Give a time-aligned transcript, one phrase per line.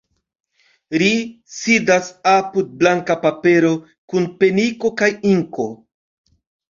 [1.01, 1.09] Ri
[1.57, 3.69] sidas apud blanka papero,
[4.15, 5.67] kun peniko kaj inko.